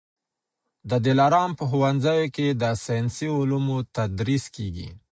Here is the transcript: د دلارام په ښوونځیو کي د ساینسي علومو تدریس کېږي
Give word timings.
د 0.89 0.91
دلارام 1.05 1.51
په 1.59 1.63
ښوونځیو 1.69 2.27
کي 2.35 2.47
د 2.61 2.63
ساینسي 2.85 3.27
علومو 3.37 3.77
تدریس 3.97 4.45
کېږي 4.55 4.89